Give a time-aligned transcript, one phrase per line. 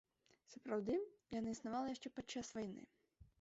[0.53, 0.95] Сапраўды,
[1.39, 2.83] яна існавала яшчэ падчас вайны.